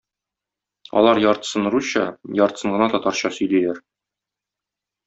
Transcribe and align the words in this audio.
Алар 1.01 1.21
яртысын 1.25 1.69
русча, 1.75 2.07
яртысын 2.41 2.75
гына 2.79 2.91
татарча 2.97 3.33
сөйлиләр. 3.39 3.87